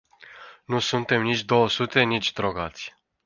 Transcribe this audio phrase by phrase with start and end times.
[0.65, 2.93] Nu suntem nici două sute, nici drogați.